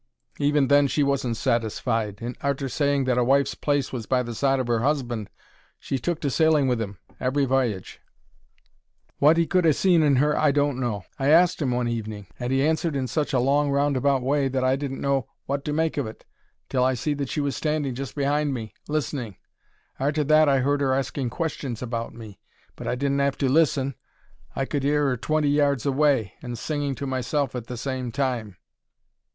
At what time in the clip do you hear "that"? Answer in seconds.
3.03-3.19, 14.47-14.63, 17.13-17.29, 20.23-20.49